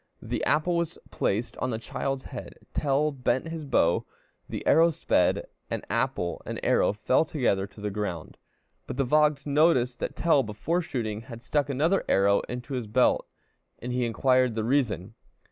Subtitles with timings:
[0.23, 4.03] The apple was placed on the child's head, Tell bent his bow,
[4.49, 8.39] the arrow sped, and apple and arrow fell together to the ground.
[8.87, 13.27] But the Vogt noticed that Tell, before shooting, had stuck another arrow into his belt,
[13.77, 15.13] and he inquired the reason.